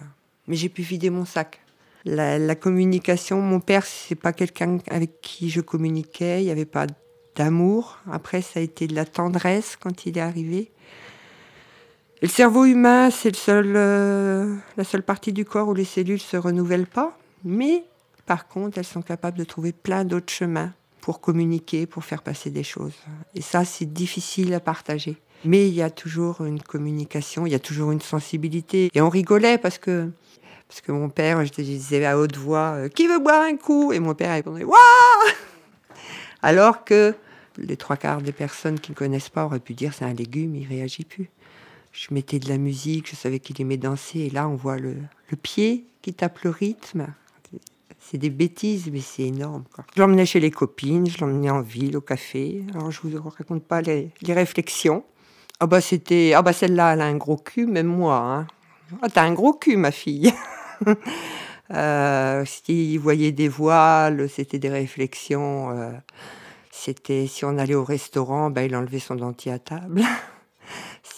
Mais 0.49 0.57
j'ai 0.57 0.69
pu 0.69 0.83
vider 0.83 1.09
mon 1.09 1.25
sac. 1.25 1.61
La, 2.05 2.55
communication, 2.57 3.41
mon 3.41 3.61
père, 3.61 3.87
c'est 3.87 4.17
pas 4.17 4.33
quelqu'un 4.33 4.79
avec 4.89 5.21
qui 5.21 5.51
je 5.51 5.61
communiquais, 5.61 6.43
il 6.43 6.47
n'y 6.47 6.51
avait 6.51 6.65
pas 6.65 6.89
d'amour. 7.37 8.01
Après, 8.11 8.43
ça 8.43 8.59
a 8.59 8.63
été 8.63 8.89
de 8.89 8.97
la 8.97 9.05
tendresse 9.05 9.77
quand 9.77 10.05
il 10.05 10.19
est 10.19 10.21
arrivé 10.21 10.73
le 12.23 12.29
cerveau 12.29 12.67
humain, 12.67 13.11
c'est 13.11 13.49
euh, 13.49 14.57
la 14.77 14.85
seule 14.85 15.03
partie 15.03 15.33
du 15.33 15.47
corps 15.47 15.69
où 15.69 15.75
les 15.75 15.85
cellules 15.85 16.21
se 16.21 16.37
renouvellent 16.37 16.87
pas, 16.87 17.17
mais 17.45 17.85
par 18.27 18.47
contre, 18.47 18.77
elles 18.77 18.85
sont 18.85 19.01
capables 19.01 19.39
de 19.39 19.45
trouver 19.45 19.73
plein 19.73 20.05
d'autres 20.05 20.33
chemins 20.33 20.73
pour 21.01 21.21
communiquer, 21.21 21.87
pour 21.87 22.05
faire 22.05 22.23
passer 22.23 22.51
des 22.51 22.63
choses. 22.63 22.93
Et 23.35 23.41
ça, 23.41 23.65
c'est 23.65 23.91
difficile 23.91 24.53
à 24.53 24.61
partager. 24.61 25.17
Mais 25.47 25.67
il 25.67 25.75
y 25.75 25.81
a 25.81 25.89
toujours 25.89 26.45
une 26.45 26.61
communication, 26.61 27.47
il 27.47 27.53
y 27.53 27.55
a 27.55 27.59
toujours 27.59 27.91
une 27.91 28.03
sensibilité. 28.03 28.91
Et 28.93 29.01
on 29.01 29.09
rigolait 29.09 29.57
parce 29.57 29.79
que, 29.79 30.11
parce 30.69 30.83
que 30.83 30.93
mon 30.93 31.09
père, 31.09 31.43
je 31.47 31.51
disais 31.51 32.05
à 32.05 32.19
haute 32.19 32.37
voix, 32.37 32.75
euh, 32.75 32.89
qui 32.89 33.07
veut 33.07 33.19
boire 33.19 33.43
un 33.43 33.57
coup? 33.57 33.93
Et 33.93 33.99
mon 33.99 34.15
père 34.15 34.33
répondait, 34.33 34.65
waouh 34.65 34.77
Alors 36.43 36.85
que 36.85 37.15
les 37.57 37.79
trois 37.79 37.97
quarts 37.97 38.21
des 38.21 38.33
personnes 38.33 38.79
qui 38.79 38.91
ne 38.91 38.97
connaissent 38.97 39.31
pas 39.31 39.47
auraient 39.47 39.59
pu 39.59 39.73
dire 39.73 39.95
c'est 39.95 40.05
un 40.05 40.13
légume, 40.13 40.55
il 40.55 40.69
réagit 40.69 41.05
plus 41.05 41.31
je 41.93 42.15
mettais 42.15 42.39
de 42.39 42.49
la 42.49 42.59
musique, 42.59 43.09
je 43.11 43.17
savais 43.17 43.41
qu'il 43.41 43.61
aimait 43.61 43.77
danser, 43.77 44.21
et 44.21 44.31
là 44.31 44.49
on 44.49 44.55
voit 44.55 44.79
le, 44.79 44.97
pied 45.43 45.85
qui 46.03 46.15
tape 46.15 46.41
le 46.41 46.51
rythme. 46.51 47.07
C'est 47.99 48.19
des 48.19 48.31
bêtises, 48.31 48.91
mais 48.91 49.01
c'est 49.01 49.25
énorme. 49.25 49.65
Je 49.95 50.01
l'emmenais 50.01 50.27
chez 50.27 50.41
les 50.41 50.51
copines, 50.51 51.09
je 51.09 51.19
l'emmenais 51.19 51.51
en 51.51 51.61
ville, 51.61 51.97
au 51.97 52.01
café. 52.01 52.65
Alors 52.75 52.91
je 52.91 53.01
vous 53.03 53.29
raconte 53.29 53.63
pas 53.63 53.83
les, 53.83 54.11
réflexions. 54.27 55.05
Ah 55.61 55.67
bah 55.67 55.81
c'était, 55.81 56.33
ah 56.35 56.43
bah 56.43 56.53
celle-là, 56.53 56.95
elle 56.95 57.03
a 57.03 57.05
un 57.05 57.17
gros 57.17 57.37
cul, 57.37 57.67
même 57.67 57.87
moi. 57.87 58.17
Hein. 58.17 58.47
Ah 59.03 59.09
t'as 59.09 59.23
un 59.23 59.35
gros 59.35 59.53
cul, 59.53 59.77
ma 59.77 59.91
fille. 59.91 60.33
euh, 61.71 62.45
S'il 62.47 62.99
voyait 62.99 63.33
des 63.33 63.49
voiles, 63.49 64.29
c'était 64.29 64.59
des 64.59 64.71
réflexions. 64.71 65.71
Euh, 65.71 65.93
c'était 66.71 67.27
si 67.27 67.45
on 67.45 67.59
allait 67.59 67.75
au 67.75 67.85
restaurant, 67.85 68.49
bah, 68.51 68.65
il 68.65 68.75
enlevait 68.75 69.01
son 69.01 69.17
dentier 69.17 69.53
à 69.53 69.59
table. 69.59 70.03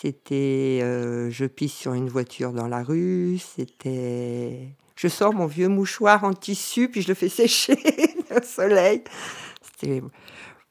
C'était 0.02 0.80
euh, 0.82 1.30
je 1.30 1.44
pisse 1.44 1.74
sur 1.74 1.94
une 1.94 2.08
voiture 2.08 2.52
dans 2.52 2.66
la 2.66 2.82
rue. 2.82 3.38
C'était 3.38 4.74
je 4.96 5.06
sors 5.06 5.32
mon 5.32 5.46
vieux 5.46 5.68
mouchoir 5.68 6.24
en 6.24 6.32
tissu 6.32 6.88
puis 6.88 7.02
je 7.02 7.08
le 7.08 7.14
fais 7.14 7.28
sécher 7.28 7.78
au 8.36 8.42
soleil. 8.42 9.04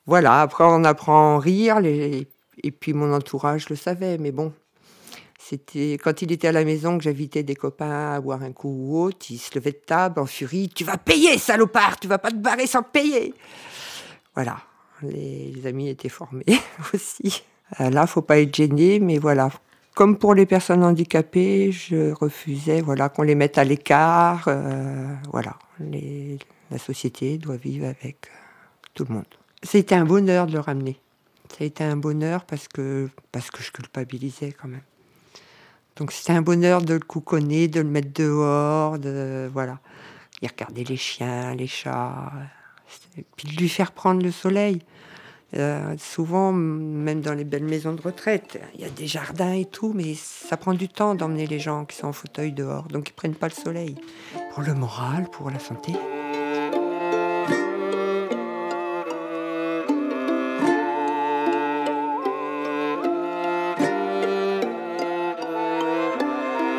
Voilà, 0.05 0.41
après 0.41 0.65
on 0.67 0.83
apprend 0.83 1.37
à 1.37 1.39
rire, 1.39 1.77
et 1.79 2.71
puis 2.71 2.91
mon 2.91 3.13
entourage 3.13 3.69
le 3.69 3.77
savait, 3.77 4.17
mais 4.17 4.31
bon, 4.31 4.51
c'était 5.39 5.93
quand 5.93 6.21
il 6.21 6.33
était 6.33 6.49
à 6.49 6.51
la 6.51 6.65
maison 6.65 6.97
que 6.97 7.05
j'invitais 7.05 7.43
des 7.43 7.55
copains 7.55 8.13
à 8.13 8.19
boire 8.19 8.43
un 8.43 8.51
coup 8.51 8.69
ou 8.69 9.01
autre, 9.01 9.27
il 9.29 9.37
se 9.37 9.55
levait 9.55 9.71
de 9.71 9.81
table 9.85 10.19
en 10.19 10.25
furie, 10.25 10.67
tu 10.67 10.83
vas 10.83 10.97
payer 10.97 11.37
salopard, 11.37 11.99
tu 11.99 12.09
vas 12.09 12.17
pas 12.17 12.31
te 12.31 12.35
barrer 12.35 12.67
sans 12.67 12.83
payer. 12.83 13.33
Voilà, 14.35 14.57
les 15.01 15.65
amis 15.65 15.87
étaient 15.87 16.09
formés 16.09 16.45
aussi. 16.93 17.43
Euh, 17.79 17.89
là, 17.89 18.07
faut 18.07 18.21
pas 18.21 18.39
être 18.39 18.55
gêné, 18.55 18.99
mais 18.99 19.17
voilà. 19.17 19.49
Comme 19.95 20.17
pour 20.17 20.33
les 20.33 20.45
personnes 20.45 20.83
handicapées, 20.83 21.71
je 21.71 22.11
refusais 22.13 22.81
voilà, 22.81 23.09
qu'on 23.09 23.23
les 23.23 23.35
mette 23.35 23.57
à 23.57 23.63
l'écart. 23.63 24.45
Euh, 24.47 25.13
voilà, 25.31 25.57
la 25.79 26.77
société 26.77 27.37
doit 27.37 27.57
vivre 27.57 27.85
avec 27.85 28.27
euh, 28.27 28.87
tout 28.93 29.05
le 29.07 29.15
monde. 29.15 29.25
C'était 29.63 29.95
un 29.95 30.05
bonheur 30.05 30.47
de 30.47 30.53
le 30.53 30.59
ramener. 30.59 30.99
Ça 31.49 31.57
a 31.61 31.63
été 31.65 31.83
un 31.83 31.97
bonheur 31.97 32.45
parce 32.45 32.67
que, 32.67 33.09
parce 33.31 33.51
que 33.51 33.61
je 33.61 33.71
culpabilisais 33.71 34.53
quand 34.53 34.69
même. 34.69 34.81
Donc 35.97 36.13
c'était 36.13 36.33
un 36.33 36.41
bonheur 36.41 36.81
de 36.81 36.93
le 36.93 37.01
couconner, 37.01 37.67
de 37.67 37.81
le 37.81 37.89
mettre 37.89 38.13
dehors, 38.13 38.97
de 38.97 39.49
voilà. 39.51 39.79
Il 40.41 40.47
regardait 40.47 40.85
les 40.85 40.97
chiens, 40.97 41.53
les 41.53 41.67
chats, 41.67 42.31
puis 43.35 43.49
de 43.49 43.57
lui 43.57 43.69
faire 43.69 43.91
prendre 43.91 44.23
le 44.23 44.31
soleil. 44.31 44.81
Euh, 45.57 45.95
souvent, 45.97 46.53
même 46.53 47.19
dans 47.19 47.33
les 47.33 47.43
belles 47.43 47.65
maisons 47.65 47.93
de 47.93 48.01
retraite, 48.01 48.59
il 48.75 48.81
y 48.81 48.85
a 48.85 48.89
des 48.89 49.07
jardins 49.07 49.53
et 49.53 49.65
tout, 49.65 49.91
mais 49.93 50.13
ça 50.15 50.55
prend 50.55 50.73
du 50.73 50.87
temps 50.87 51.13
d'emmener 51.13 51.45
les 51.45 51.59
gens 51.59 51.83
qui 51.83 51.97
sont 51.97 52.07
en 52.07 52.13
fauteuil 52.13 52.53
dehors, 52.53 52.87
donc 52.87 53.09
ils 53.09 53.13
prennent 53.13 53.35
pas 53.35 53.49
le 53.49 53.53
soleil. 53.53 53.95
Pour 54.53 54.63
le 54.63 54.73
moral, 54.73 55.29
pour 55.29 55.49
la 55.49 55.59
santé. 55.59 55.93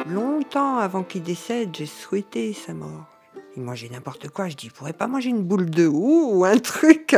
Longtemps 0.08 0.78
avant 0.78 1.02
qu'il 1.02 1.22
décède, 1.22 1.76
j'ai 1.76 1.86
souhaité 1.86 2.54
sa 2.54 2.72
mort. 2.72 3.06
Il 3.54 3.62
mangeait 3.62 3.90
n'importe 3.90 4.28
quoi. 4.28 4.48
Je 4.48 4.56
dis, 4.56 4.66
il 4.66 4.72
pourrait 4.72 4.94
pas 4.94 5.06
manger 5.06 5.28
une 5.28 5.42
boule 5.42 5.68
de 5.68 5.86
houx 5.86 6.30
ou 6.32 6.44
un 6.46 6.56
truc 6.56 7.16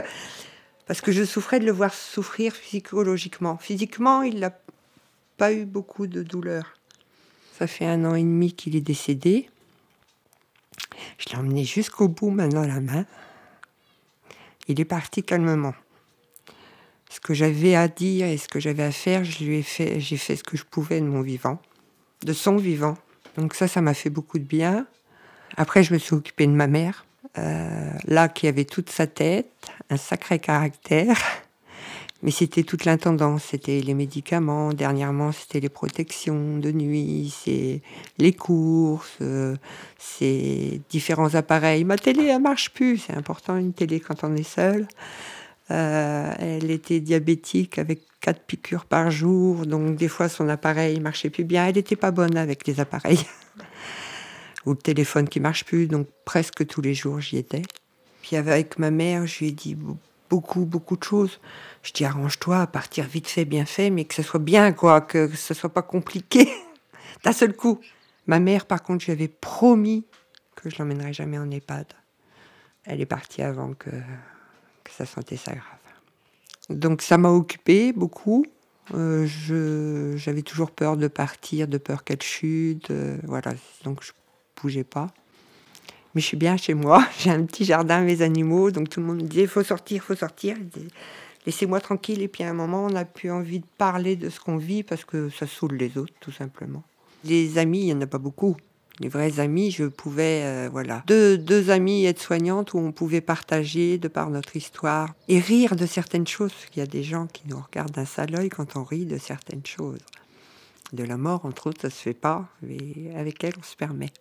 parce 0.86 1.00
que 1.00 1.12
je 1.12 1.24
souffrais 1.24 1.60
de 1.60 1.66
le 1.66 1.72
voir 1.72 1.94
souffrir 1.94 2.52
psychologiquement. 2.52 3.56
Physiquement, 3.58 4.22
il 4.22 4.38
n'a 4.40 4.52
pas 5.36 5.52
eu 5.52 5.64
beaucoup 5.64 6.06
de 6.06 6.22
douleur. 6.22 6.74
Ça 7.58 7.66
fait 7.66 7.86
un 7.86 8.04
an 8.04 8.14
et 8.14 8.22
demi 8.22 8.52
qu'il 8.52 8.76
est 8.76 8.80
décédé. 8.80 9.48
Je 11.18 11.30
l'ai 11.30 11.36
emmené 11.36 11.64
jusqu'au 11.64 12.08
bout, 12.08 12.30
maintenant 12.30 12.66
la 12.66 12.80
main. 12.80 13.06
Il 14.68 14.80
est 14.80 14.84
parti 14.84 15.22
calmement. 15.22 15.74
Ce 17.10 17.20
que 17.20 17.34
j'avais 17.34 17.76
à 17.76 17.86
dire 17.86 18.26
et 18.26 18.38
ce 18.38 18.48
que 18.48 18.58
j'avais 18.58 18.82
à 18.82 18.90
faire, 18.90 19.24
je 19.24 19.44
lui 19.44 19.58
ai 19.58 19.62
fait, 19.62 20.00
j'ai 20.00 20.16
fait 20.16 20.36
ce 20.36 20.42
que 20.42 20.56
je 20.56 20.64
pouvais 20.64 21.00
de 21.00 21.06
mon 21.06 21.20
vivant, 21.20 21.60
de 22.22 22.32
son 22.32 22.56
vivant. 22.56 22.96
Donc 23.36 23.54
ça, 23.54 23.68
ça 23.68 23.80
m'a 23.80 23.94
fait 23.94 24.10
beaucoup 24.10 24.38
de 24.38 24.44
bien. 24.44 24.86
Après, 25.56 25.82
je 25.82 25.92
me 25.92 25.98
suis 25.98 26.14
occupée 26.14 26.46
de 26.46 26.52
ma 26.52 26.66
mère. 26.66 27.06
Euh, 27.36 27.90
là 28.06 28.28
qui 28.28 28.46
avait 28.46 28.64
toute 28.64 28.90
sa 28.90 29.08
tête, 29.08 29.50
un 29.90 29.96
sacré 29.96 30.38
caractère, 30.38 31.18
mais 32.22 32.30
c'était 32.30 32.62
toute 32.62 32.84
l'intendance, 32.84 33.46
c'était 33.50 33.80
les 33.80 33.94
médicaments, 33.94 34.72
dernièrement 34.72 35.32
c'était 35.32 35.58
les 35.58 35.68
protections 35.68 36.58
de 36.58 36.70
nuit, 36.70 37.34
c'est 37.44 37.82
les 38.18 38.32
courses, 38.32 39.18
euh, 39.20 39.56
c'est 39.98 40.80
différents 40.90 41.34
appareils. 41.34 41.82
Ma 41.82 41.96
télé, 41.96 42.26
elle 42.26 42.40
marche 42.40 42.70
plus, 42.70 42.98
c'est 42.98 43.14
important 43.14 43.56
une 43.56 43.72
télé 43.72 43.98
quand 43.98 44.22
on 44.22 44.36
est 44.36 44.48
seul. 44.48 44.86
Euh, 45.70 46.32
elle 46.38 46.70
était 46.70 47.00
diabétique 47.00 47.78
avec 47.78 48.02
quatre 48.20 48.42
piqûres 48.42 48.84
par 48.84 49.10
jour, 49.10 49.66
donc 49.66 49.96
des 49.96 50.08
fois 50.08 50.28
son 50.28 50.48
appareil 50.48 51.00
marchait 51.00 51.30
plus 51.30 51.44
bien. 51.44 51.66
Elle 51.66 51.74
n'était 51.74 51.96
pas 51.96 52.12
bonne 52.12 52.36
avec 52.36 52.64
les 52.68 52.78
appareils. 52.78 53.18
ou 54.66 54.70
le 54.70 54.78
téléphone 54.78 55.28
qui 55.28 55.40
marche 55.40 55.64
plus, 55.64 55.86
donc 55.86 56.08
presque 56.24 56.66
tous 56.66 56.80
les 56.80 56.94
jours 56.94 57.20
j'y 57.20 57.36
étais. 57.36 57.62
Puis 58.22 58.36
avec 58.36 58.78
ma 58.78 58.90
mère, 58.90 59.26
je 59.26 59.40
lui 59.40 59.48
ai 59.48 59.52
dit 59.52 59.76
beaucoup, 60.30 60.64
beaucoup 60.64 60.96
de 60.96 61.04
choses. 61.04 61.40
Je 61.82 61.92
dis 61.92 62.04
arrange-toi 62.04 62.60
à 62.60 62.66
partir 62.66 63.06
vite 63.06 63.28
fait, 63.28 63.44
bien 63.44 63.66
fait, 63.66 63.90
mais 63.90 64.04
que 64.04 64.14
ce 64.14 64.22
soit 64.22 64.40
bien, 64.40 64.72
quoi, 64.72 65.00
que 65.00 65.28
ce 65.34 65.54
soit 65.54 65.72
pas 65.72 65.82
compliqué 65.82 66.48
d'un 67.24 67.32
seul 67.32 67.54
coup. 67.54 67.80
Ma 68.26 68.40
mère, 68.40 68.66
par 68.66 68.82
contre, 68.82 69.02
je 69.02 69.06
lui 69.06 69.12
avais 69.12 69.28
promis 69.28 70.06
que 70.56 70.70
je 70.70 70.78
l'emmènerais 70.78 71.12
jamais 71.12 71.38
en 71.38 71.50
EHPAD. 71.50 71.86
Elle 72.84 73.00
est 73.00 73.06
partie 73.06 73.42
avant 73.42 73.74
que, 73.74 73.90
que 73.90 74.90
sa 74.90 75.04
santé 75.04 75.36
s'aggrave. 75.36 75.78
Donc 76.70 77.02
ça 77.02 77.18
m'a 77.18 77.30
occupé 77.30 77.92
beaucoup. 77.92 78.46
Euh, 78.94 79.26
j'avais 80.16 80.42
toujours 80.42 80.70
peur 80.70 80.96
de 80.96 81.08
partir, 81.08 81.68
de 81.68 81.78
peur 81.78 82.04
qu'elle 82.04 82.22
chute. 82.22 82.90
Euh, 82.90 83.18
voilà, 83.24 83.52
donc 83.84 84.02
je 84.02 84.12
bougeais 84.64 84.84
pas. 84.84 85.08
Mais 86.14 86.20
je 86.20 86.26
suis 86.26 86.36
bien 86.36 86.56
chez 86.56 86.74
moi. 86.74 87.06
J'ai 87.18 87.30
un 87.30 87.44
petit 87.44 87.64
jardin, 87.64 88.00
mes 88.00 88.22
animaux. 88.22 88.70
Donc 88.70 88.88
tout 88.88 89.00
le 89.00 89.06
monde 89.06 89.22
me 89.22 89.28
disait, 89.28 89.46
faut 89.46 89.62
sortir, 89.62 90.02
faut 90.02 90.14
sortir. 90.14 90.56
Laissez-moi 91.44 91.80
tranquille. 91.80 92.22
Et 92.22 92.28
puis 92.28 92.44
à 92.44 92.50
un 92.50 92.54
moment, 92.54 92.86
on 92.90 92.94
a 92.94 93.04
plus 93.04 93.30
envie 93.30 93.60
de 93.60 93.66
parler 93.78 94.16
de 94.16 94.30
ce 94.30 94.40
qu'on 94.40 94.56
vit 94.56 94.82
parce 94.82 95.04
que 95.04 95.28
ça 95.28 95.46
saoule 95.46 95.74
les 95.74 95.98
autres, 95.98 96.14
tout 96.20 96.32
simplement. 96.32 96.82
Les 97.24 97.58
amis, 97.58 97.80
il 97.80 97.86
n'y 97.86 97.92
en 97.92 98.00
a 98.00 98.06
pas 98.06 98.18
beaucoup. 98.18 98.56
Les 99.00 99.08
vrais 99.08 99.40
amis, 99.40 99.72
je 99.72 99.84
pouvais, 99.84 100.42
euh, 100.44 100.68
voilà, 100.70 101.02
deux, 101.08 101.36
deux 101.36 101.70
amis 101.70 102.04
aides-soignantes 102.04 102.74
où 102.74 102.78
on 102.78 102.92
pouvait 102.92 103.20
partager 103.20 103.98
de 103.98 104.06
par 104.06 104.30
notre 104.30 104.54
histoire 104.54 105.14
et 105.26 105.40
rire 105.40 105.74
de 105.74 105.84
certaines 105.84 106.28
choses. 106.28 106.52
Il 106.74 106.78
y 106.78 106.82
a 106.82 106.86
des 106.86 107.02
gens 107.02 107.26
qui 107.26 107.42
nous 107.48 107.60
regardent 107.60 107.90
d'un 107.90 108.04
sale 108.04 108.36
œil 108.36 108.50
quand 108.50 108.76
on 108.76 108.84
rit 108.84 109.04
de 109.04 109.18
certaines 109.18 109.66
choses. 109.66 109.98
De 110.92 111.02
la 111.02 111.16
mort, 111.16 111.44
entre 111.44 111.68
autres, 111.68 111.80
ça 111.82 111.90
se 111.90 112.00
fait 112.00 112.14
pas, 112.14 112.46
mais 112.62 113.12
avec 113.16 113.42
elle, 113.42 113.54
on 113.58 113.64
se 113.64 113.74
permet. 113.74 114.12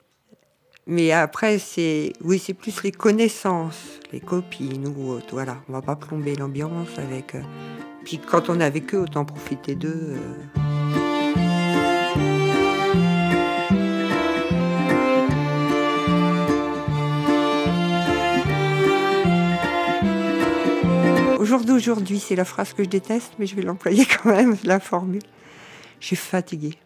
Mais 0.86 1.14
après, 1.14 1.60
c'est 1.60 2.12
oui, 2.22 2.40
c'est 2.40 2.54
plus 2.54 2.84
les 2.84 2.92
connaissances, 2.92 4.00
les 4.12 4.20
copines 4.20 4.86
ou 4.88 5.12
autres. 5.12 5.30
Voilà, 5.32 5.58
on 5.70 5.74
va 5.74 5.82
pas 5.82 5.96
plomber 5.96 6.36
l'ambiance 6.36 6.90
avec. 6.98 7.36
Euh, 7.36 7.42
puis 8.04 8.20
quand 8.20 8.50
on 8.50 8.60
est 8.60 8.66
avec 8.66 8.94
eux, 8.94 9.00
autant 9.00 9.24
profiter 9.24 9.76
d'eux. 9.76 10.18
Euh. 10.18 10.20
Au 21.40 21.46
jour 21.46 21.62
d'aujourd'hui, 21.62 22.20
c'est 22.20 22.36
la 22.36 22.46
phrase 22.46 22.74
que 22.74 22.84
je 22.84 22.90
déteste, 22.90 23.34
mais 23.40 23.46
je 23.46 23.56
vais 23.56 23.62
l'employer 23.62 24.06
quand 24.06 24.32
même, 24.32 24.58
la 24.66 24.82
formule. 24.82 25.22
Je 26.02 26.08
suis 26.08 26.16
fatiguée. 26.18 26.78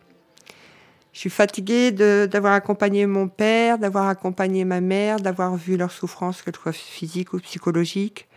Je 1.17 1.21
suis 1.21 1.29
fatiguée 1.31 1.91
d'avoir 1.91 2.53
accompagné 2.53 3.07
mon 3.07 3.27
père, 3.27 3.79
d'avoir 3.79 4.07
accompagné 4.07 4.65
ma 4.65 4.81
mère, 4.81 5.19
d'avoir 5.19 5.55
vu 5.55 5.75
leur 5.75 5.91
souffrance, 5.91 6.43
qu'elle 6.43 6.55
soit 6.55 6.71
physique 6.71 7.33
ou 7.33 7.39
psychologique. 7.39 8.27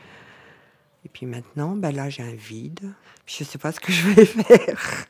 Et 1.05 1.11
puis 1.11 1.27
maintenant, 1.27 1.77
ben 1.77 1.95
là, 1.95 2.09
j'ai 2.09 2.23
un 2.23 2.33
vide. 2.33 2.91
Je 3.27 3.45
ne 3.45 3.47
sais 3.47 3.59
pas 3.59 3.73
ce 3.73 3.81
que 3.81 3.93
je 3.93 4.09
vais 4.09 4.25
faire. 4.45 5.07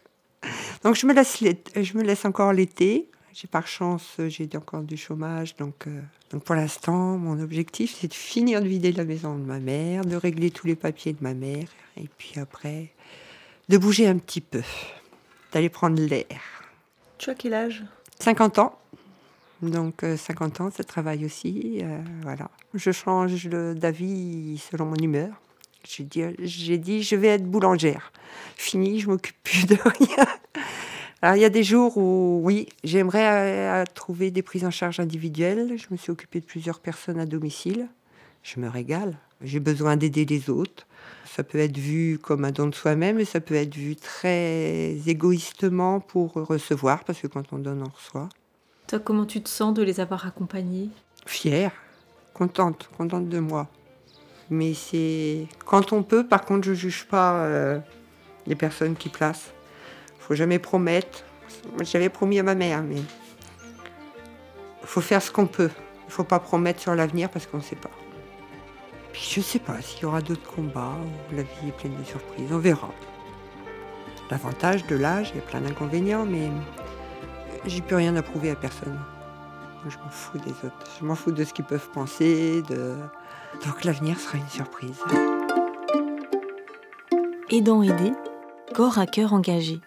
Donc 0.82 0.96
je 0.96 1.06
me 1.06 1.14
laisse, 1.14 1.38
je 1.40 1.96
me 1.96 2.02
laisse 2.02 2.24
encore 2.24 2.52
l'été. 2.52 3.08
J'ai 3.32 3.46
par 3.46 3.68
chance, 3.68 4.16
j'ai 4.18 4.48
encore 4.56 4.82
du 4.82 4.96
chômage. 4.96 5.54
Donc, 5.54 5.86
euh, 5.86 6.00
donc 6.32 6.42
pour 6.42 6.56
l'instant, 6.56 7.18
mon 7.18 7.40
objectif, 7.40 7.98
c'est 8.00 8.08
de 8.08 8.14
finir 8.14 8.62
de 8.62 8.66
vider 8.66 8.90
la 8.90 9.04
maison 9.04 9.36
de 9.36 9.44
ma 9.44 9.60
mère, 9.60 10.04
de 10.04 10.16
régler 10.16 10.50
tous 10.50 10.66
les 10.66 10.74
papiers 10.74 11.12
de 11.12 11.22
ma 11.22 11.34
mère. 11.34 11.68
Et 11.96 12.08
puis 12.18 12.32
après, 12.40 12.88
de 13.68 13.78
bouger 13.78 14.08
un 14.08 14.18
petit 14.18 14.40
peu, 14.40 14.62
d'aller 15.52 15.68
prendre 15.68 16.02
l'air. 16.02 16.59
Tu 17.20 17.28
as 17.28 17.34
quel 17.34 17.52
âge? 17.52 17.84
50 18.18 18.60
ans. 18.60 18.78
Donc 19.60 20.02
50 20.16 20.58
euh, 20.58 20.64
ans, 20.64 20.70
ça 20.70 20.84
travaille 20.84 21.26
aussi. 21.26 21.80
Euh, 21.82 21.98
voilà. 22.22 22.50
Je 22.72 22.90
change 22.92 23.46
d'avis 23.46 24.56
selon 24.70 24.86
mon 24.86 24.94
humeur. 24.94 25.28
J'ai 25.86 26.04
dit, 26.04 26.22
j'ai 26.38 26.78
dit, 26.78 27.02
je 27.02 27.16
vais 27.16 27.28
être 27.28 27.44
boulangère. 27.44 28.10
Fini, 28.56 29.00
je 29.00 29.08
m'occupe 29.08 29.36
plus 29.44 29.66
de 29.66 29.74
rien. 29.84 30.26
Alors 31.20 31.36
il 31.36 31.42
y 31.42 31.44
a 31.44 31.50
des 31.50 31.62
jours 31.62 31.98
où, 31.98 32.40
oui, 32.42 32.70
j'aimerais 32.84 33.28
euh, 33.28 33.84
trouver 33.94 34.30
des 34.30 34.40
prises 34.40 34.64
en 34.64 34.70
charge 34.70 34.98
individuelles. 34.98 35.76
Je 35.76 35.88
me 35.90 35.98
suis 35.98 36.10
occupée 36.10 36.40
de 36.40 36.46
plusieurs 36.46 36.80
personnes 36.80 37.20
à 37.20 37.26
domicile. 37.26 37.86
Je 38.42 38.60
me 38.60 38.68
régale. 38.70 39.18
J'ai 39.42 39.60
besoin 39.60 39.96
d'aider 39.96 40.24
les 40.24 40.50
autres. 40.50 40.86
Ça 41.24 41.44
peut 41.44 41.58
être 41.58 41.78
vu 41.78 42.18
comme 42.18 42.44
un 42.44 42.50
don 42.50 42.66
de 42.66 42.74
soi-même 42.74 43.20
et 43.20 43.24
ça 43.24 43.40
peut 43.40 43.54
être 43.54 43.74
vu 43.74 43.96
très 43.96 44.96
égoïstement 45.06 46.00
pour 46.00 46.32
recevoir, 46.34 47.04
parce 47.04 47.20
que 47.20 47.26
quand 47.26 47.52
on 47.52 47.58
donne, 47.58 47.82
on 47.82 47.90
reçoit. 47.90 48.28
Toi, 48.88 48.98
comment 48.98 49.24
tu 49.24 49.40
te 49.40 49.48
sens 49.48 49.72
de 49.72 49.82
les 49.82 50.00
avoir 50.00 50.26
accompagnés? 50.26 50.90
Fière, 51.24 51.72
contente, 52.34 52.90
contente 52.98 53.28
de 53.28 53.38
moi. 53.38 53.68
Mais 54.50 54.74
c'est 54.74 55.46
quand 55.64 55.92
on 55.92 56.02
peut, 56.02 56.26
par 56.26 56.44
contre, 56.44 56.66
je 56.66 56.74
juge 56.74 57.06
pas 57.06 57.44
euh, 57.44 57.78
les 58.46 58.56
personnes 58.56 58.96
qui 58.96 59.08
placent. 59.08 59.52
Faut 60.18 60.34
jamais 60.34 60.58
promettre. 60.58 61.24
J'avais 61.82 62.08
promis 62.08 62.40
à 62.40 62.42
ma 62.42 62.56
mère, 62.56 62.82
mais 62.82 62.96
il 62.96 64.86
faut 64.86 65.00
faire 65.00 65.22
ce 65.22 65.30
qu'on 65.30 65.46
peut. 65.46 65.70
Il 66.08 66.12
faut 66.12 66.24
pas 66.24 66.40
promettre 66.40 66.80
sur 66.80 66.94
l'avenir 66.96 67.30
parce 67.30 67.46
qu'on 67.46 67.58
ne 67.58 67.62
sait 67.62 67.76
pas. 67.76 67.90
Je 69.20 69.40
ne 69.40 69.44
sais 69.44 69.58
pas 69.58 69.80
s'il 69.82 70.02
y 70.02 70.04
aura 70.06 70.22
d'autres 70.22 70.50
combats 70.50 70.96
où 71.30 71.36
la 71.36 71.42
vie 71.42 71.68
est 71.68 71.76
pleine 71.76 71.96
de 71.96 72.04
surprises. 72.04 72.50
On 72.50 72.58
verra. 72.58 72.90
L'avantage 74.30 74.86
de 74.86 74.96
l'âge, 74.96 75.30
il 75.34 75.36
y 75.36 75.40
a 75.40 75.42
plein 75.42 75.60
d'inconvénients, 75.60 76.24
mais 76.24 76.48
j'ai 77.66 77.82
plus 77.82 77.96
rien 77.96 78.16
à 78.16 78.22
prouver 78.22 78.50
à 78.50 78.56
personne. 78.56 78.98
je 79.86 79.96
m'en 79.98 80.08
fous 80.08 80.38
des 80.38 80.52
autres. 80.52 80.90
Je 80.98 81.04
m'en 81.04 81.14
fous 81.14 81.32
de 81.32 81.44
ce 81.44 81.52
qu'ils 81.52 81.64
peuvent 81.64 81.90
penser. 81.90 82.62
De... 82.68 82.96
Donc 83.66 83.84
l'avenir 83.84 84.18
sera 84.18 84.38
une 84.38 84.48
surprise. 84.48 85.00
Aidant 87.50 87.82
aider, 87.82 88.12
corps 88.74 88.98
à 88.98 89.06
cœur 89.06 89.32
engagé. 89.34 89.80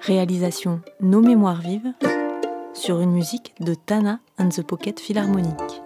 Réalisation 0.00 0.80
Nos 1.00 1.20
Mémoires 1.20 1.60
Vives 1.60 1.92
sur 2.72 3.00
une 3.00 3.12
musique 3.12 3.54
de 3.60 3.74
Tana 3.74 4.20
and 4.38 4.50
the 4.50 4.62
Pocket 4.62 5.00
Philharmonique. 5.00 5.83